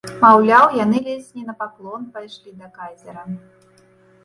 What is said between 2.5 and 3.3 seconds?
да кайзера.